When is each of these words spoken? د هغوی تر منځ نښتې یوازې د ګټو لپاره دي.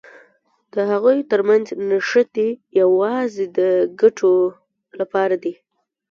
د 0.73 0.75
هغوی 0.91 1.17
تر 1.31 1.41
منځ 1.49 1.65
نښتې 1.89 2.49
یوازې 2.81 3.45
د 3.57 3.59
ګټو 4.01 4.31
لپاره 4.99 5.35
دي. 5.43 5.53